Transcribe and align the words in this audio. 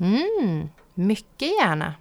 Mm, 0.00 0.68
mycket 0.94 1.48
gärna. 1.60 1.94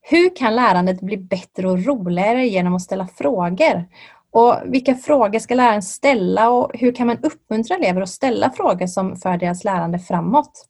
Hur 0.00 0.36
kan 0.36 0.56
lärandet 0.56 1.00
bli 1.00 1.16
bättre 1.16 1.70
och 1.70 1.84
roligare 1.84 2.46
genom 2.46 2.74
att 2.74 2.82
ställa 2.82 3.06
frågor? 3.06 3.84
Och 4.30 4.54
vilka 4.64 4.94
frågor 4.94 5.38
ska 5.38 5.54
läraren 5.54 5.82
ställa 5.82 6.50
och 6.50 6.70
hur 6.74 6.92
kan 6.92 7.06
man 7.06 7.18
uppmuntra 7.22 7.76
elever 7.76 8.00
att 8.00 8.08
ställa 8.08 8.50
frågor 8.50 8.86
som 8.86 9.16
för 9.16 9.36
deras 9.36 9.64
lärande 9.64 9.98
framåt? 9.98 10.68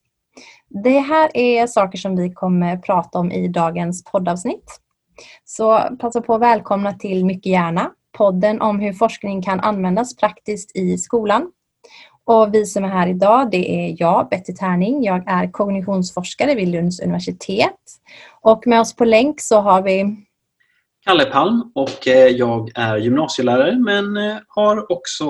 Det 0.69 0.99
här 0.99 1.31
är 1.35 1.67
saker 1.67 1.99
som 1.99 2.17
vi 2.17 2.33
kommer 2.33 2.77
prata 2.77 3.19
om 3.19 3.33
i 3.33 3.49
dagens 3.49 4.05
poddavsnitt. 4.05 4.81
Så 5.45 5.81
passa 6.01 6.21
på 6.21 6.35
att 6.35 6.41
välkomna 6.41 6.93
till 6.93 7.25
Mycket 7.25 7.53
gärna, 7.53 7.91
podden 8.19 8.61
om 8.61 8.81
hur 8.81 8.93
forskning 8.93 9.43
kan 9.43 9.61
användas 9.61 10.17
praktiskt 10.17 10.77
i 10.77 10.99
skolan. 10.99 11.53
Och 12.29 12.55
vi 12.55 12.67
som 12.67 12.85
är 12.85 12.89
här 12.89 13.09
idag, 13.09 13.51
det 13.51 13.71
är 13.71 13.97
jag, 13.99 14.29
Betty 14.29 14.55
Tärning. 14.55 15.03
Jag 15.03 15.23
är 15.27 15.51
kognitionsforskare 15.51 16.55
vid 16.55 16.69
Lunds 16.69 17.01
universitet. 17.01 17.75
Och 18.41 18.67
med 18.67 18.81
oss 18.81 18.97
på 18.97 19.05
länk 19.05 19.41
så 19.41 19.61
har 19.61 19.83
vi 19.83 20.17
Kalle 21.07 21.25
Palm 21.25 21.73
och 21.75 22.09
eh, 22.09 22.29
jag 22.29 22.71
är 22.75 22.97
gymnasielärare 22.97 23.79
men 23.79 24.17
eh, 24.17 24.37
har 24.49 24.93
också 24.93 25.25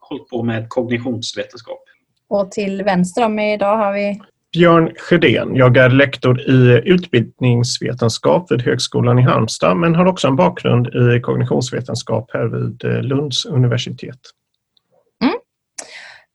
hållit 0.00 0.28
på 0.30 0.42
med 0.42 0.68
kognitionsvetenskap. 0.68 1.82
Och 2.28 2.50
till 2.50 2.82
vänster 2.82 3.24
om 3.24 3.34
mig 3.34 3.54
idag 3.54 3.76
har 3.76 3.92
vi 3.92 4.20
Björn 4.52 4.92
Sjödén. 4.96 5.56
Jag 5.56 5.76
är 5.76 5.90
lektor 5.90 6.40
i 6.40 6.82
utbildningsvetenskap 6.84 8.52
vid 8.52 8.62
Högskolan 8.62 9.18
i 9.18 9.22
Halmstad 9.22 9.76
men 9.76 9.94
har 9.94 10.06
också 10.06 10.28
en 10.28 10.36
bakgrund 10.36 10.86
i 10.86 11.20
kognitionsvetenskap 11.20 12.30
här 12.32 12.44
vid 12.44 12.84
eh, 12.84 13.02
Lunds 13.02 13.44
universitet. 13.44 14.20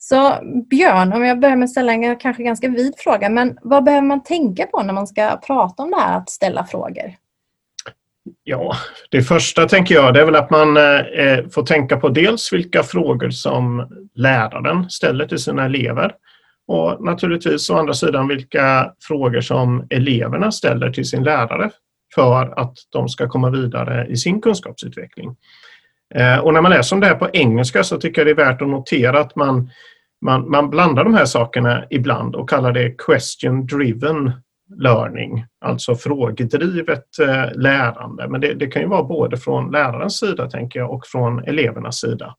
Så 0.09 0.37
Björn, 0.69 1.13
om 1.13 1.25
jag 1.25 1.39
börjar 1.39 1.55
med 1.55 1.65
att 1.65 1.71
ställa 1.71 1.93
en 1.93 2.17
kanske 2.17 2.43
ganska 2.43 2.69
vid 2.69 2.93
fråga, 2.97 3.29
men 3.29 3.57
vad 3.61 3.83
behöver 3.83 4.07
man 4.07 4.23
tänka 4.23 4.65
på 4.65 4.83
när 4.83 4.93
man 4.93 5.07
ska 5.07 5.39
prata 5.47 5.83
om 5.83 5.91
det 5.91 5.99
här 5.99 6.17
att 6.17 6.29
ställa 6.29 6.65
frågor? 6.65 7.13
Ja, 8.43 8.75
det 9.11 9.21
första 9.21 9.67
tänker 9.67 9.95
jag 9.95 10.13
det 10.13 10.21
är 10.21 10.25
väl 10.25 10.35
att 10.35 10.49
man 10.49 10.77
eh, 10.77 11.47
får 11.53 11.65
tänka 11.65 11.97
på 11.97 12.09
dels 12.09 12.53
vilka 12.53 12.83
frågor 12.83 13.29
som 13.29 13.87
läraren 14.15 14.89
ställer 14.89 15.27
till 15.27 15.37
sina 15.37 15.65
elever 15.65 16.11
och 16.67 17.05
naturligtvis 17.05 17.69
å 17.69 17.77
andra 17.77 17.93
sidan 17.93 18.27
vilka 18.27 18.93
frågor 19.07 19.41
som 19.41 19.87
eleverna 19.89 20.51
ställer 20.51 20.91
till 20.91 21.05
sin 21.05 21.23
lärare 21.23 21.69
för 22.15 22.59
att 22.59 22.73
de 22.89 23.09
ska 23.09 23.29
komma 23.29 23.49
vidare 23.49 24.07
i 24.07 24.17
sin 24.17 24.41
kunskapsutveckling. 24.41 25.35
Eh, 26.15 26.37
och 26.37 26.53
när 26.53 26.61
man 26.61 26.71
läser 26.71 26.95
om 26.95 26.99
det 26.99 27.07
här 27.07 27.15
på 27.15 27.29
engelska 27.33 27.83
så 27.83 27.97
tycker 27.97 28.21
jag 28.21 28.27
det 28.27 28.41
är 28.43 28.45
värt 28.45 28.61
att 28.61 28.67
notera 28.67 29.19
att 29.19 29.35
man, 29.35 29.69
man, 30.21 30.49
man 30.49 30.69
blandar 30.69 31.03
de 31.03 31.13
här 31.13 31.25
sakerna 31.25 31.85
ibland 31.89 32.35
och 32.35 32.49
kallar 32.49 32.71
det 32.71 32.95
question 32.97 33.65
driven 33.65 34.31
learning, 34.75 35.45
alltså 35.65 35.95
frågedrivet 35.95 37.19
eh, 37.21 37.51
lärande. 37.55 38.27
Men 38.29 38.41
det, 38.41 38.53
det, 38.53 38.67
kan 38.67 38.81
ju 38.81 38.87
vara 38.87 39.03
både 39.03 39.37
från 39.37 39.71
lärarens 39.71 40.19
sida 40.19 40.49
tänker 40.49 40.79
jag 40.79 40.91
och 40.91 41.05
från 41.07 41.43
elevernas 41.43 41.99
sida. 41.99 42.35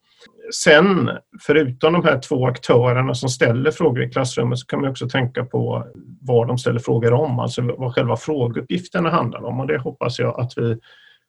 Sen, 0.55 1.11
förutom 1.41 1.93
de 1.93 2.05
här 2.05 2.19
två 2.19 2.47
aktörerna 2.47 3.15
som 3.15 3.29
ställer 3.29 3.71
frågor 3.71 4.03
i 4.03 4.11
klassrummet 4.11 4.59
så 4.59 4.67
kan 4.67 4.81
man 4.81 4.91
också 4.91 5.09
tänka 5.09 5.45
på 5.45 5.87
vad 6.21 6.49
de 6.49 6.59
ställer 6.59 6.81
frågor 6.81 7.13
om, 7.13 7.39
alltså 7.39 7.63
vad 7.63 7.95
själva 7.95 8.17
frågeuppgifterna 8.17 9.11
handlar 9.11 9.45
om 9.45 9.61
och 9.61 9.67
det 9.67 9.79
hoppas 9.79 10.19
jag 10.19 10.41
att 10.41 10.53
vi 10.57 10.79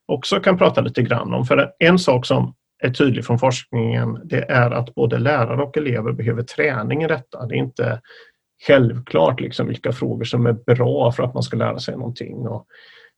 också 0.08 0.40
kan 0.40 0.58
prata 0.58 0.82
lite 0.82 1.02
grann 1.02 1.34
om. 1.34 1.46
För 1.46 1.72
en 1.80 2.00
sak 2.00 2.26
som 2.26 2.54
är 2.82 2.90
tydlig 2.90 3.26
från 3.26 3.40
forskningen 3.40 4.22
det 4.24 4.52
är 4.52 4.72
att 4.72 4.96
både 4.96 5.18
lärare 5.18 5.64
och 5.64 5.78
elever 5.78 6.12
behöver 6.12 6.44
träning 6.44 7.04
i 7.04 7.08
detta. 7.08 7.46
Det 7.46 7.56
är 7.56 7.58
inte 7.58 8.02
självklart 8.68 9.42
liksom 9.42 9.68
vilka 9.68 9.92
frågor 9.92 10.24
som 10.24 10.46
är 10.46 10.54
bra 10.54 11.12
för 11.12 11.24
att 11.24 11.34
man 11.34 11.44
ska 11.44 11.58
lära 11.58 11.80
sig 11.80 11.98
någonting 11.98 12.48
och 12.48 12.68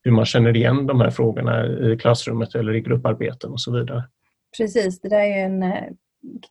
hur 0.03 0.11
man 0.11 0.25
känner 0.25 0.55
igen 0.55 0.87
de 0.87 1.01
här 1.01 1.09
frågorna 1.09 1.65
i 1.67 1.97
klassrummet 1.97 2.55
eller 2.55 2.75
i 2.75 2.81
grupparbeten 2.81 3.51
och 3.51 3.61
så 3.61 3.71
vidare. 3.71 4.03
Precis, 4.57 5.01
det 5.01 5.09
där 5.09 5.19
är 5.19 5.37
ju 5.37 5.41
en 5.41 5.63
eh, 5.63 5.83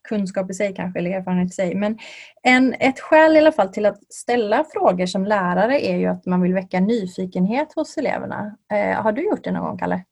kunskap 0.09 0.51
i 0.51 0.53
sig 0.53 0.75
kanske, 0.75 0.99
eller 0.99 1.11
erfarenhet 1.11 1.51
i 1.51 1.53
sig. 1.53 1.75
Men 1.75 1.97
en, 2.43 2.73
ett 2.73 2.99
skäl 2.99 3.35
i 3.35 3.39
alla 3.39 3.51
fall 3.51 3.69
till 3.69 3.85
att 3.85 4.13
ställa 4.13 4.65
frågor 4.73 5.05
som 5.05 5.25
lärare 5.25 5.85
är 5.85 5.97
ju 5.97 6.05
att 6.05 6.25
man 6.25 6.41
vill 6.41 6.53
väcka 6.53 6.79
nyfikenhet 6.79 7.73
hos 7.75 7.97
eleverna. 7.97 8.57
Eh, 8.73 9.01
har 9.01 9.11
du 9.11 9.23
gjort 9.25 9.43
det 9.43 9.51
någon 9.51 9.65
gång, 9.65 9.77
Kalle? 9.77 10.03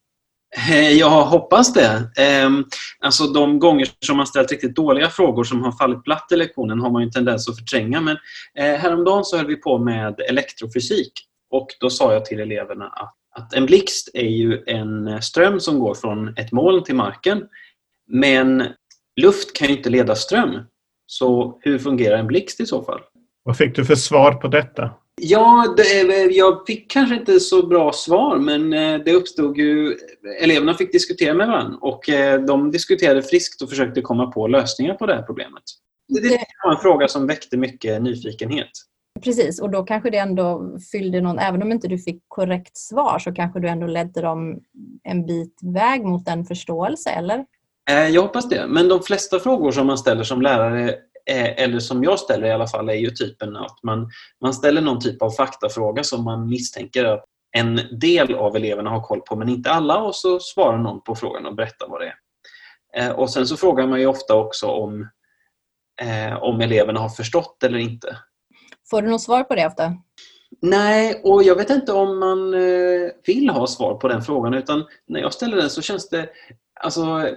Eh, 0.58 0.92
jag 0.92 1.10
hoppas 1.10 1.74
det. 1.74 2.12
Ehm, 2.18 2.66
alltså 3.00 3.28
de 3.28 3.60
gånger 3.60 3.88
som 4.06 4.18
man 4.18 4.28
ställt 4.28 4.52
riktigt 4.52 4.76
dåliga 4.76 5.10
frågor 5.10 5.44
som 5.44 5.64
har 5.64 5.72
fallit 5.72 6.04
platt 6.04 6.28
i 6.32 6.36
lektionen 6.36 6.80
har 6.80 6.90
man 6.90 7.02
ju 7.02 7.06
en 7.06 7.12
tendens 7.12 7.50
att 7.50 7.58
förtränga. 7.58 8.02
Men 8.02 8.18
eh, 8.58 8.80
häromdagen 8.80 9.26
så 9.26 9.38
höll 9.38 9.48
vi 9.48 9.56
på 9.56 9.78
med 9.78 10.20
elektrofysik 10.30 11.12
och 11.52 11.68
då 11.80 11.90
sa 11.90 12.14
jag 12.14 12.26
till 12.26 12.40
eleverna 12.40 12.86
att, 12.88 13.16
att 13.36 13.54
en 13.54 13.66
blixt 13.66 14.10
är 14.14 14.30
ju 14.30 14.64
en 14.68 15.08
eh, 15.08 15.20
ström 15.20 15.60
som 15.60 15.80
går 15.80 15.94
från 15.94 16.38
ett 16.38 16.52
moln 16.52 16.84
till 16.84 16.96
marken 16.96 17.44
men 18.08 18.68
luft 19.22 19.54
kan 19.54 19.68
ju 19.68 19.78
inte 19.78 19.90
leda 19.90 20.16
ström. 20.16 20.60
Så 21.06 21.60
hur 21.62 21.80
fungerar 21.80 22.18
en 22.18 22.28
blixt 22.28 22.60
i 22.60 22.66
så 22.66 22.84
fall? 22.84 23.02
Vad 23.44 23.58
fick 23.58 23.76
du 23.76 23.86
för 23.86 23.96
svar 23.96 24.32
på 24.34 24.48
detta? 24.48 24.90
Ja, 25.24 25.74
det, 25.78 25.84
jag 26.32 26.68
fick 26.68 26.92
kanske 26.92 27.16
inte 27.16 27.40
så 27.40 27.68
bra 27.68 27.92
svar 27.94 28.38
men 28.38 28.74
eh, 28.74 29.04
det 29.06 29.14
uppstod 29.14 29.58
ju... 29.58 29.98
Eleverna 30.42 30.74
fick 30.74 30.92
diskutera 30.92 31.34
med 31.34 31.48
varandra 31.48 31.78
och 31.82 32.10
eh, 32.10 32.42
de 32.42 32.72
diskuterade 32.72 33.22
friskt 33.22 33.62
och 33.62 33.70
försökte 33.70 34.02
komma 34.02 34.32
på 34.32 34.48
lösningar 34.48 34.94
på 34.94 35.06
det 35.06 35.16
här 35.16 35.22
problemet. 35.22 35.64
Det 36.08 36.46
var 36.64 36.72
en 36.72 36.78
fråga 36.78 37.08
som 37.08 37.28
väckte 37.28 37.58
mycket 37.58 38.02
nyfikenhet. 38.02 38.70
Precis, 39.24 39.62
och 39.62 39.70
då 39.70 39.84
kanske 39.84 40.10
det 40.10 40.18
ändå 40.18 40.78
fyllde 40.92 41.22
någon, 41.22 41.40
även 41.40 41.62
om 41.62 41.72
inte 41.72 41.88
du 41.88 41.98
fick 41.98 42.24
korrekt 42.28 42.78
svar 42.78 43.20
så 43.20 43.32
kanske 43.32 43.60
du 43.60 43.68
ändå 43.68 43.88
ledde 43.88 44.22
dem 44.22 44.60
en 45.04 45.26
bit 45.26 45.60
väg 45.62 46.06
mot 46.06 46.28
en 46.28 46.46
förståelse, 46.46 47.10
eller? 47.10 47.46
Eh, 47.90 48.08
jag 48.08 48.22
hoppas 48.22 48.50
det. 48.50 48.68
Men 48.68 48.88
de 48.88 49.04
flesta 49.04 49.40
frågor 49.40 49.72
som 49.72 49.88
man 49.88 49.98
ställer 49.98 50.24
som 50.24 50.42
lärare, 50.42 50.90
eh, 50.90 50.96
eller 51.26 51.80
som 51.80 52.04
jag 52.04 52.20
ställer 52.20 52.48
i 52.48 52.52
alla 52.52 52.68
fall, 52.68 52.90
är 52.90 52.94
ju 52.94 53.10
typen 53.10 53.56
att 53.56 53.84
man, 53.84 54.10
man 54.42 54.54
ställer 54.54 54.82
någon 54.82 55.00
typ 55.00 55.22
av 55.22 55.32
faktafråga 55.32 56.04
som 56.04 56.24
man 56.24 56.50
misstänker 56.50 57.06
att 57.06 57.26
en 57.58 57.80
del 58.00 58.36
av 58.36 58.56
eleverna 58.56 58.90
har 58.90 59.02
koll 59.02 59.22
på 59.22 59.36
men 59.36 59.50
inte 59.50 59.72
alla 59.72 59.98
och 59.98 60.16
så 60.16 60.40
svarar 60.40 60.78
någon 60.78 61.02
på 61.04 61.16
frågan 61.16 61.46
och 61.46 61.56
berättar 61.56 61.88
vad 61.88 62.02
det 62.02 62.08
är. 62.08 62.16
Eh, 62.98 63.12
och 63.12 63.30
Sen 63.30 63.48
så 63.48 63.58
frågar 63.58 63.88
man 63.88 64.00
ju 64.00 64.06
ofta 64.06 64.36
också 64.36 64.68
om, 64.68 65.10
om 66.42 66.62
eleverna 66.62 67.00
har 67.00 67.10
förstått 67.10 67.64
eller 67.64 67.78
inte. 67.78 68.18
Får 68.90 69.02
du 69.02 69.10
något 69.10 69.22
svar 69.22 69.44
på 69.44 69.56
det 69.56 69.68
ofta? 69.68 69.94
Nej, 70.62 71.22
och 71.24 71.44
jag 71.44 71.56
vet 71.56 71.70
inte 71.70 71.94
om 71.94 72.20
man 72.20 72.52
vill 73.26 73.50
ha 73.50 73.68
svar 73.68 73.96
på 73.96 74.08
den 74.08 74.22
frågan 74.22 74.54
utan 74.54 74.86
när 75.08 75.20
jag 75.20 75.34
ställer 75.34 75.58
den 75.58 75.70
så 75.70 75.82
känns 75.82 76.10
det 76.10 76.30
Alltså, 76.84 77.28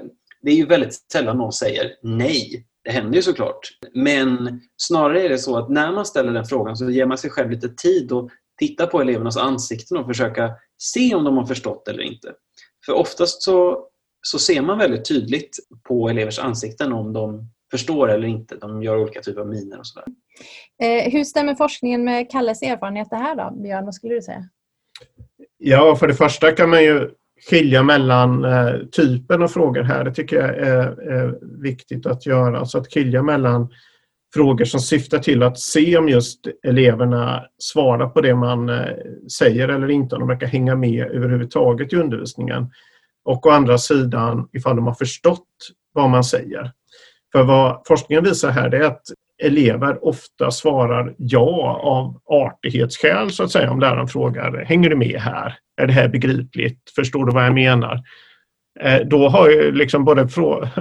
det 0.42 0.50
är 0.50 0.54
ju 0.54 0.66
väldigt 0.66 0.94
sällan 1.12 1.38
någon 1.38 1.52
säger 1.52 1.96
nej. 2.02 2.66
Det 2.84 2.90
händer 2.90 3.16
ju 3.16 3.22
såklart. 3.22 3.68
Men 3.94 4.60
snarare 4.76 5.22
är 5.22 5.28
det 5.28 5.38
så 5.38 5.56
att 5.56 5.70
när 5.70 5.92
man 5.92 6.06
ställer 6.06 6.32
den 6.32 6.44
frågan 6.44 6.76
så 6.76 6.90
ger 6.90 7.06
man 7.06 7.18
sig 7.18 7.30
själv 7.30 7.50
lite 7.50 7.68
tid 7.68 8.12
att 8.12 8.28
titta 8.58 8.86
på 8.86 9.00
elevernas 9.00 9.36
ansikten 9.36 9.96
och 9.96 10.06
försöka 10.06 10.50
se 10.78 11.14
om 11.14 11.24
de 11.24 11.36
har 11.36 11.46
förstått 11.46 11.88
eller 11.88 12.02
inte. 12.02 12.32
För 12.86 12.92
oftast 12.92 13.42
så, 13.42 13.86
så 14.22 14.38
ser 14.38 14.62
man 14.62 14.78
väldigt 14.78 15.08
tydligt 15.08 15.58
på 15.88 16.08
elevers 16.08 16.38
ansikten 16.38 16.92
om 16.92 17.12
de 17.12 17.48
förstår 17.70 18.10
eller 18.10 18.28
inte. 18.28 18.56
De 18.56 18.82
gör 18.82 18.96
olika 18.96 19.20
typer 19.20 19.40
av 19.40 19.48
miner 19.48 19.78
och 19.78 19.86
sådär. 19.86 20.06
Eh, 20.82 21.12
hur 21.12 21.24
stämmer 21.24 21.54
forskningen 21.54 22.04
med 22.04 22.30
Kalles 22.30 22.62
erfarenheter 22.62 23.16
här 23.16 23.36
då? 23.36 23.56
Björn, 23.62 23.84
vad 23.84 23.94
skulle 23.94 24.14
du 24.14 24.22
säga? 24.22 24.48
Ja, 25.58 25.96
för 25.96 26.08
det 26.08 26.14
första 26.14 26.52
kan 26.52 26.70
man 26.70 26.84
ju 26.84 27.10
skilja 27.50 27.82
mellan 27.82 28.44
eh, 28.44 28.76
typen 28.96 29.42
av 29.42 29.48
frågor 29.48 29.82
här. 29.82 30.04
Det 30.04 30.14
tycker 30.14 30.36
jag 30.36 30.58
är, 30.58 31.10
är, 31.12 31.38
viktigt 31.62 32.06
att 32.06 32.26
göra. 32.26 32.58
Alltså 32.58 32.78
att 32.78 32.92
skilja 32.92 33.22
mellan 33.22 33.68
frågor 34.34 34.64
som 34.64 34.80
syftar 34.80 35.18
till 35.18 35.42
att 35.42 35.58
se 35.58 35.96
om 35.96 36.08
just 36.08 36.40
eleverna 36.62 37.44
svarar 37.58 38.08
på 38.08 38.20
det 38.20 38.34
man 38.34 38.68
eh, 38.68 38.86
säger 39.38 39.68
eller 39.68 39.90
inte, 39.90 40.14
om 40.14 40.20
de 40.20 40.28
verkar 40.28 40.46
hänga 40.46 40.76
med 40.76 41.06
överhuvudtaget 41.06 41.92
i 41.92 41.96
undervisningen. 41.96 42.70
Och 43.24 43.46
å 43.46 43.50
andra 43.50 43.78
sidan 43.78 44.48
ifall 44.52 44.76
de 44.76 44.86
har 44.86 44.94
förstått 44.94 45.48
vad 45.92 46.10
man 46.10 46.24
säger. 46.24 46.72
För 47.32 47.42
vad 47.42 47.82
forskningen 47.86 48.24
visar 48.24 48.50
här 48.50 48.74
är 48.74 48.80
att 48.80 49.02
elever 49.42 50.04
ofta 50.06 50.50
svarar 50.50 51.14
ja 51.18 51.80
av 51.82 52.20
artighetsskäl 52.24 53.30
så 53.30 53.44
att 53.44 53.50
säga 53.50 53.70
om 53.70 53.80
läraren 53.80 54.08
frågar 54.08 54.64
Hänger 54.64 54.90
du 54.90 54.96
med 54.96 55.20
här? 55.20 55.54
Är 55.82 55.86
det 55.86 55.92
här 55.92 56.08
begripligt? 56.08 56.80
Förstår 56.96 57.26
du 57.26 57.32
vad 57.32 57.44
jag 57.44 57.54
menar? 57.54 58.02
Eh, 58.80 59.00
då 59.06 59.28
har 59.28 59.50
ju 59.50 59.72
liksom 59.72 60.04
både 60.04 60.28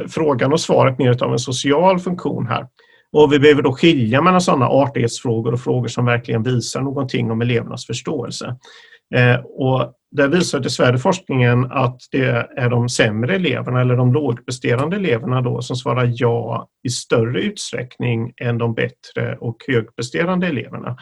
frågan 0.10 0.54
och 0.54 0.60
svaret 0.60 0.98
mer 0.98 1.24
av 1.24 1.32
en 1.32 1.40
social 1.40 2.00
funktion 2.00 2.48
här. 2.48 2.68
Och 3.12 3.34
vi 3.34 3.40
behöver 3.40 3.62
då 3.62 3.74
skilja 3.74 4.22
mellan 4.22 4.42
sådana 4.42 4.68
artighetsfrågor 4.68 5.54
och 5.54 5.60
frågor 5.60 5.88
som 5.88 6.06
verkligen 6.06 6.44
visar 6.44 6.82
någonting 6.82 7.32
om 7.32 7.42
elevernas 7.42 7.86
förståelse. 7.86 8.56
Eh, 9.16 9.36
och 9.36 9.94
där 10.14 10.28
visar 10.28 10.60
dessvärre 10.60 10.98
forskningen 10.98 11.72
att 11.72 11.98
det 12.12 12.48
är 12.58 12.70
de 12.70 12.90
sämre 12.90 13.36
eleverna 13.36 13.82
eller 13.82 13.96
de 13.96 14.14
lågpresterande 14.14 14.96
eleverna 14.96 15.42
då 15.42 15.62
som 15.62 15.76
svarar 15.76 16.12
ja 16.14 16.68
i 16.84 16.90
större 16.90 17.42
utsträckning 17.42 18.34
än 18.38 18.58
de 18.58 18.74
bättre 18.74 19.38
och 19.40 19.58
högpresterande 19.68 20.48
eleverna. 20.48 20.98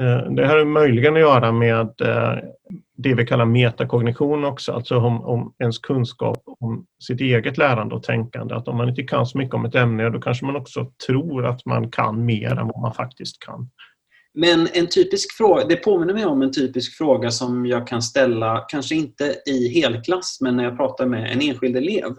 Eh, 0.00 0.32
det 0.32 0.42
det 0.42 0.46
har 0.46 0.64
möjligen 0.64 1.14
att 1.14 1.20
göra 1.20 1.52
med 1.52 2.00
eh, 2.00 2.34
det 2.96 3.14
vi 3.14 3.26
kallar 3.26 3.44
metakognition 3.44 4.44
också, 4.44 4.72
alltså 4.72 4.98
om, 4.98 5.24
om 5.24 5.54
ens 5.58 5.78
kunskap 5.78 6.42
om 6.46 6.86
sitt 7.02 7.20
eget 7.20 7.58
lärande 7.58 7.94
och 7.94 8.02
tänkande. 8.02 8.54
Att 8.54 8.68
om 8.68 8.76
man 8.76 8.88
inte 8.88 9.02
kan 9.02 9.26
så 9.26 9.38
mycket 9.38 9.54
om 9.54 9.64
ett 9.64 9.74
ämne, 9.74 10.10
då 10.10 10.20
kanske 10.20 10.46
man 10.46 10.56
också 10.56 10.90
tror 11.06 11.46
att 11.46 11.66
man 11.66 11.90
kan 11.90 12.24
mer 12.24 12.50
än 12.50 12.66
vad 12.66 12.80
man 12.80 12.94
faktiskt 12.94 13.42
kan. 13.42 13.70
Men 14.34 14.68
en 14.72 14.88
typisk 14.88 15.36
fråga, 15.36 15.64
det 15.64 15.76
påminner 15.76 16.14
mig 16.14 16.26
om 16.26 16.42
en 16.42 16.52
typisk 16.52 16.98
fråga 16.98 17.30
som 17.30 17.66
jag 17.66 17.86
kan 17.86 18.02
ställa, 18.02 18.64
kanske 18.68 18.94
inte 18.94 19.36
i 19.46 19.68
helklass, 19.68 20.38
men 20.40 20.56
när 20.56 20.64
jag 20.64 20.76
pratar 20.76 21.06
med 21.06 21.32
en 21.32 21.40
enskild 21.40 21.76
elev. 21.76 22.16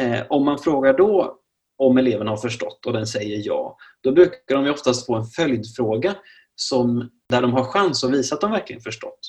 Eh, 0.00 0.20
om 0.28 0.44
man 0.44 0.58
frågar 0.58 0.98
då 0.98 1.38
om 1.78 1.98
eleven 1.98 2.26
har 2.26 2.36
förstått 2.36 2.86
och 2.86 2.92
den 2.92 3.06
säger 3.06 3.42
ja, 3.46 3.76
då 4.02 4.12
brukar 4.12 4.56
de 4.56 4.70
oftast 4.70 5.06
få 5.06 5.14
en 5.14 5.24
följdfråga 5.24 6.14
som, 6.54 7.10
där 7.28 7.42
de 7.42 7.52
har 7.52 7.64
chans 7.64 8.04
att 8.04 8.10
visa 8.10 8.34
att 8.34 8.40
de 8.40 8.50
verkligen 8.50 8.82
förstått. 8.82 9.20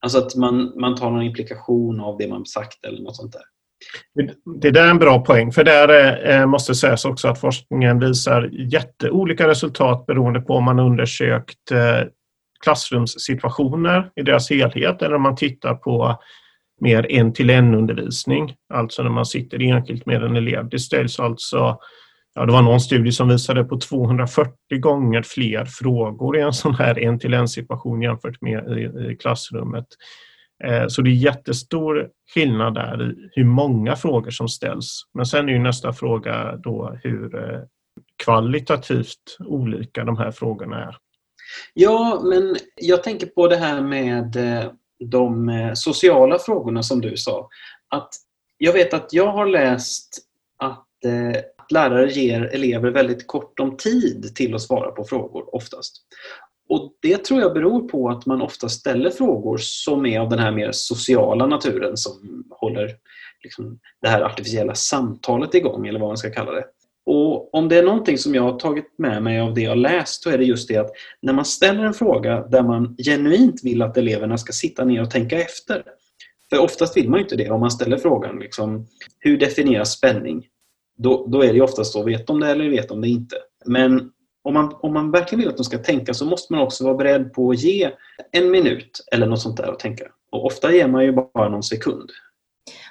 Alltså 0.00 0.18
att 0.18 0.36
man, 0.36 0.80
man 0.80 0.96
tar 0.96 1.10
någon 1.10 1.22
implikation 1.22 2.00
av 2.00 2.18
det 2.18 2.28
man 2.28 2.46
sagt 2.46 2.84
eller 2.84 3.02
något 3.02 3.16
sånt 3.16 3.32
där. 3.32 3.42
Det 4.60 4.70
där 4.70 4.86
är 4.86 4.90
en 4.90 4.98
bra 4.98 5.24
poäng, 5.24 5.52
för 5.52 5.64
där 5.64 6.20
eh, 6.30 6.46
måste 6.46 6.74
sägas 6.74 7.04
också 7.04 7.28
att 7.28 7.40
forskningen 7.40 7.98
visar 7.98 8.50
jätteolika 8.52 9.48
resultat 9.48 10.06
beroende 10.06 10.40
på 10.40 10.54
om 10.54 10.64
man 10.64 10.78
undersökt 10.78 11.70
eh, 11.72 12.08
klassrumssituationer 12.64 14.10
i 14.16 14.22
deras 14.22 14.50
helhet 14.50 15.02
eller 15.02 15.14
om 15.14 15.22
man 15.22 15.36
tittar 15.36 15.74
på 15.74 16.20
mer 16.80 17.06
en-till-en 17.10 17.74
undervisning, 17.74 18.54
alltså 18.74 19.02
när 19.02 19.10
man 19.10 19.26
sitter 19.26 19.62
enskilt 19.62 20.06
med 20.06 20.22
en 20.22 20.36
elev. 20.36 20.68
Det 20.68 20.78
ställs 20.78 21.20
alltså 21.20 21.78
Ja, 22.34 22.46
det 22.46 22.52
var 22.52 22.62
någon 22.62 22.80
studie 22.80 23.12
som 23.12 23.28
visade 23.28 23.64
på 23.64 23.78
240 23.78 24.54
gånger 24.80 25.22
fler 25.22 25.64
frågor 25.64 26.36
i 26.36 26.40
en 26.40 26.52
sån 26.52 26.74
här 26.74 26.98
en-till-en 26.98 27.48
situation 27.48 28.02
jämfört 28.02 28.40
med 28.40 28.78
i 29.10 29.16
klassrummet. 29.16 29.86
Eh, 30.64 30.86
så 30.88 31.02
det 31.02 31.10
är 31.10 31.14
jättestor 31.14 32.10
skillnad 32.34 32.74
där 32.74 33.10
i 33.10 33.30
hur 33.32 33.44
många 33.44 33.96
frågor 33.96 34.30
som 34.30 34.48
ställs. 34.48 35.02
Men 35.14 35.26
sen 35.26 35.48
är 35.48 35.52
ju 35.52 35.58
nästa 35.58 35.92
fråga 35.92 36.56
då 36.56 36.98
hur 37.02 37.34
eh, 37.34 37.60
kvalitativt 38.24 39.36
olika 39.38 40.04
de 40.04 40.16
här 40.16 40.30
frågorna 40.30 40.84
är. 40.84 40.96
Ja, 41.74 42.20
men 42.24 42.56
jag 42.76 43.02
tänker 43.02 43.26
på 43.26 43.48
det 43.48 43.56
här 43.56 43.80
med 43.80 44.36
eh, 44.36 44.70
de 45.10 45.72
sociala 45.74 46.38
frågorna 46.38 46.82
som 46.82 47.00
du 47.00 47.16
sa. 47.16 47.48
Att 47.88 48.08
jag 48.58 48.72
vet 48.72 48.94
att 48.94 49.12
jag 49.12 49.32
har 49.32 49.46
läst 49.46 50.18
att 50.58 50.86
lärare 51.70 52.10
ger 52.10 52.42
elever 52.42 52.90
väldigt 52.90 53.26
kort 53.26 53.60
om 53.60 53.76
tid 53.76 54.32
till 54.34 54.54
att 54.54 54.62
svara 54.62 54.90
på 54.90 55.04
frågor 55.04 55.54
oftast. 55.54 56.02
Och 56.70 56.92
Det 57.02 57.24
tror 57.24 57.40
jag 57.40 57.52
beror 57.52 57.88
på 57.88 58.08
att 58.08 58.26
man 58.26 58.42
ofta 58.42 58.68
ställer 58.68 59.10
frågor 59.10 59.58
som 59.60 60.06
är 60.06 60.20
av 60.20 60.28
den 60.28 60.38
här 60.38 60.52
mer 60.52 60.70
sociala 60.72 61.46
naturen 61.46 61.96
som 61.96 62.44
håller 62.50 62.90
liksom, 63.42 63.78
det 64.02 64.08
här 64.08 64.22
artificiella 64.22 64.74
samtalet 64.74 65.54
igång, 65.54 65.86
eller 65.86 66.00
vad 66.00 66.08
man 66.08 66.16
ska 66.16 66.30
kalla 66.30 66.52
det. 66.52 66.64
Och 67.06 67.54
Om 67.54 67.68
det 67.68 67.78
är 67.78 67.82
någonting 67.82 68.18
som 68.18 68.34
jag 68.34 68.42
har 68.42 68.58
tagit 68.58 68.98
med 68.98 69.22
mig 69.22 69.40
av 69.40 69.54
det 69.54 69.60
jag 69.60 69.78
läst 69.78 70.22
så 70.22 70.30
är 70.30 70.38
det 70.38 70.44
just 70.44 70.68
det 70.68 70.76
att 70.76 70.90
när 71.22 71.32
man 71.32 71.44
ställer 71.44 71.84
en 71.84 71.94
fråga 71.94 72.40
där 72.40 72.62
man 72.62 72.96
genuint 73.04 73.64
vill 73.64 73.82
att 73.82 73.96
eleverna 73.96 74.38
ska 74.38 74.52
sitta 74.52 74.84
ner 74.84 75.02
och 75.02 75.10
tänka 75.10 75.40
efter. 75.40 75.82
För 76.50 76.58
oftast 76.58 76.96
vill 76.96 77.10
man 77.10 77.20
inte 77.20 77.36
det 77.36 77.50
om 77.50 77.60
man 77.60 77.70
ställer 77.70 77.96
frågan 77.96 78.38
liksom, 78.38 78.86
hur 79.18 79.38
definieras 79.38 79.92
spänning? 79.92 80.46
Då, 80.98 81.26
då 81.26 81.44
är 81.44 81.52
det 81.52 81.60
oftast 81.60 81.92
så, 81.92 82.02
vet 82.02 82.26
de 82.26 82.40
det 82.40 82.48
eller 82.48 82.70
vet 82.70 82.88
de 82.88 83.00
det 83.00 83.08
inte? 83.08 83.36
Men 83.66 84.10
om 84.42 84.54
man, 84.54 84.74
om 84.80 84.92
man 84.92 85.10
verkligen 85.10 85.40
vill 85.40 85.48
att 85.48 85.56
de 85.56 85.64
ska 85.64 85.78
tänka 85.78 86.14
så 86.14 86.24
måste 86.24 86.52
man 86.52 86.62
också 86.62 86.84
vara 86.84 86.94
beredd 86.94 87.32
på 87.32 87.50
att 87.50 87.62
ge 87.62 87.90
en 88.32 88.50
minut 88.50 89.04
eller 89.12 89.26
något 89.26 89.40
sånt 89.40 89.56
där 89.56 89.72
att 89.72 89.78
tänka. 89.78 90.04
Och 90.32 90.46
ofta 90.46 90.72
ger 90.72 90.88
man 90.88 91.04
ju 91.04 91.12
bara 91.12 91.48
någon 91.48 91.62
sekund. 91.62 92.10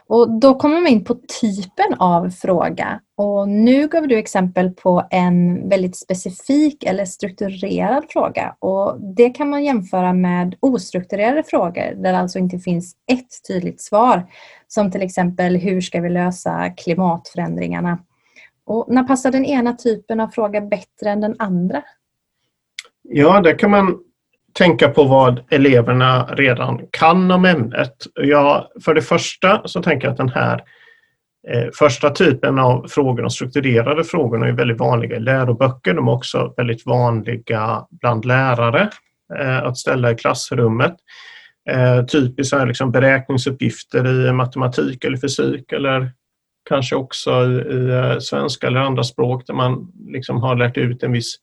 Och 0.08 0.40
Då 0.40 0.56
kommer 0.56 0.76
man 0.76 0.88
in 0.88 1.04
på 1.04 1.16
typen 1.42 2.00
av 2.00 2.30
fråga. 2.30 3.00
Och 3.18 3.50
Nu 3.50 3.88
gav 3.88 4.08
du 4.08 4.18
exempel 4.18 4.70
på 4.72 5.08
en 5.12 5.70
väldigt 5.70 5.98
specifik 5.98 6.84
eller 6.84 7.06
strukturerad 7.06 8.04
fråga. 8.10 8.56
Och 8.60 8.98
Det 9.16 9.30
kan 9.30 9.50
man 9.50 9.64
jämföra 9.64 10.14
med 10.14 10.56
ostrukturerade 10.60 11.44
frågor 11.44 11.96
där 11.96 12.12
det 12.12 12.20
alltså 12.20 12.40
inte 12.40 12.60
finns 12.60 12.96
ett 13.12 13.48
tydligt 13.48 13.82
svar. 13.82 14.32
Som 14.68 14.92
till 14.92 15.02
exempel 15.02 15.56
hur 15.56 15.82
ska 15.82 16.02
vi 16.02 16.10
lösa 16.10 16.70
klimatförändringarna? 16.70 17.98
Och 18.70 18.86
när 18.90 19.04
passar 19.04 19.32
den 19.32 19.46
ena 19.46 19.74
typen 19.74 20.20
av 20.20 20.28
fråga 20.28 20.62
bättre 20.62 21.10
än 21.10 21.22
den 21.22 21.36
andra? 21.40 21.82
Ja, 23.02 23.42
där 23.42 23.60
kan 23.60 23.72
man 23.72 23.98
tänka 24.54 24.90
på 24.90 25.04
vad 25.04 25.44
eleverna 25.50 26.26
redan 26.26 26.82
kan 26.92 27.32
om 27.32 27.46
ämnet. 27.46 27.96
Ja, 28.16 28.72
för 28.86 28.94
det 28.94 29.02
första 29.02 29.62
så 29.66 29.84
tänker 29.84 30.08
jag 30.08 30.12
att 30.12 30.18
den 30.18 30.30
här 30.30 30.64
eh, 31.48 31.70
första 31.80 32.10
typen 32.10 32.60
av 32.60 32.88
frågor, 32.88 33.22
de 33.22 33.30
strukturerade 33.30 34.04
frågorna, 34.04 34.48
är 34.48 34.52
väldigt 34.52 34.80
vanliga 34.80 35.18
i 35.18 35.20
läroböcker. 35.20 35.94
De 35.94 36.08
är 36.08 36.14
också 36.14 36.54
väldigt 36.58 36.86
vanliga 36.86 37.86
bland 37.92 38.26
lärare 38.26 38.90
eh, 39.40 39.64
att 39.64 39.78
ställa 39.78 40.12
i 40.12 40.16
klassrummet. 40.16 40.96
Eh, 41.70 42.06
typiskt 42.06 42.54
är 42.54 42.66
liksom 42.66 42.92
beräkningsuppgifter 42.92 44.28
i 44.28 44.34
matematik 44.34 45.04
eller 45.04 45.18
fysik 45.18 45.72
eller 45.72 46.12
kanske 46.70 46.96
också 46.96 47.32
i, 47.32 47.76
i 47.76 47.90
eh, 47.90 48.20
svenska 48.20 48.68
eller 48.68 48.80
andra 48.80 49.04
språk 49.04 49.48
där 49.48 49.54
man 49.54 49.92
liksom 50.08 50.38
har 50.38 50.56
lärt 50.56 50.78
ut 50.78 51.04
en 51.04 51.12
viss 51.12 51.36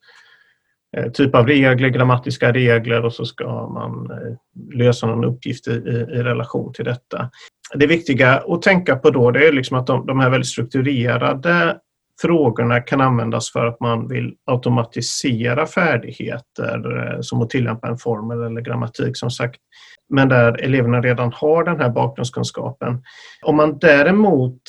eh, 0.96 1.10
typ 1.10 1.34
av 1.34 1.46
regler, 1.46 1.88
grammatiska 1.88 2.52
regler 2.52 3.04
och 3.04 3.12
så 3.12 3.24
ska 3.24 3.68
man 3.68 4.10
eh, 4.10 4.78
lösa 4.78 5.06
någon 5.06 5.24
uppgift 5.24 5.68
i, 5.68 5.70
i, 5.70 6.16
i, 6.18 6.22
relation 6.22 6.72
till 6.72 6.84
detta. 6.84 7.30
Det 7.74 7.86
viktiga 7.86 8.42
att 8.48 8.62
tänka 8.62 8.96
på 8.96 9.10
då 9.10 9.30
det 9.30 9.46
är 9.46 9.52
liksom 9.52 9.76
att 9.76 9.86
de, 9.86 10.06
de 10.06 10.20
här 10.20 10.30
väldigt 10.30 10.48
strukturerade 10.48 11.76
frågorna 12.22 12.80
kan 12.80 13.00
användas 13.00 13.52
för 13.52 13.66
att 13.66 13.80
man 13.80 14.08
vill 14.08 14.34
automatisera 14.46 15.66
färdigheter 15.66 17.18
som 17.20 17.42
att 17.42 17.50
tillämpa 17.50 17.88
en 17.88 17.98
formel 17.98 18.42
eller 18.42 18.60
grammatik 18.60 19.16
som 19.16 19.30
sagt. 19.30 19.60
Men 20.08 20.28
där 20.28 20.60
eleverna 20.64 21.00
redan 21.00 21.32
har 21.32 21.64
den 21.64 21.80
här 21.80 21.90
bakgrundskunskapen. 21.90 23.02
Om 23.42 23.56
man 23.56 23.78
däremot 23.78 24.60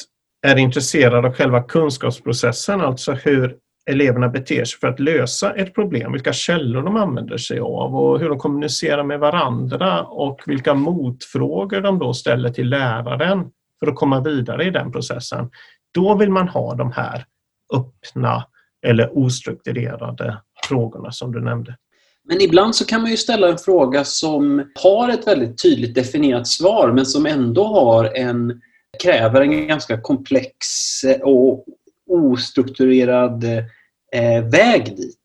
är 0.42 0.58
intresserad 0.58 1.26
av 1.26 1.34
själva 1.34 1.64
kunskapsprocessen, 1.64 2.82
alltså 2.82 3.12
hur 3.12 3.58
eleverna 3.90 4.30
beter 4.30 4.66
sig 4.66 4.80
för 4.80 4.88
att 4.88 5.00
lösa 5.00 5.54
ett 5.54 5.76
problem, 5.76 6.12
vilka 6.12 6.34
källor 6.34 6.82
de 6.82 6.96
använder 6.96 7.38
sig 7.38 7.60
av 7.60 7.96
och 7.96 8.20
hur 8.20 8.30
de 8.30 8.38
kommunicerar 8.38 9.04
med 9.04 9.20
varandra 9.20 10.04
och 10.04 10.42
vilka 10.46 10.74
motfrågor 10.74 11.82
de 11.82 12.00
då 12.00 12.14
ställer 12.14 12.50
till 12.50 12.70
läraren 12.70 13.46
för 13.80 13.88
att 13.88 13.96
komma 13.96 14.22
vidare 14.22 14.64
i 14.64 14.70
den 14.70 14.92
processen. 14.92 15.50
Då 15.94 16.16
vill 16.16 16.30
man 16.30 16.48
ha 16.48 16.76
de 16.76 16.92
här 16.92 17.26
öppna 17.74 18.44
eller 18.88 19.18
ostrukturerade 19.18 20.38
frågorna 20.68 21.12
som 21.12 21.32
du 21.32 21.42
nämnde. 21.42 21.76
Men 22.24 22.42
ibland 22.42 22.76
så 22.76 22.86
kan 22.86 23.02
man 23.02 23.12
ju 23.12 23.18
ställa 23.18 23.50
en 23.50 23.58
fråga 23.58 24.04
som 24.04 24.72
har 24.84 25.10
ett 25.10 25.28
väldigt 25.28 25.62
tydligt 25.62 25.96
definierat 25.96 26.48
svar 26.48 26.92
men 26.92 27.06
som 27.06 27.26
ändå 27.26 27.64
har 27.64 28.06
en 28.06 28.62
kräver 29.00 29.42
en 29.42 29.68
ganska 29.68 30.02
komplex 30.02 30.58
eh, 31.04 31.22
och 31.22 31.66
ostrukturerad 32.10 33.44
eh, 34.14 34.44
väg 34.52 34.98
dit. 34.98 35.20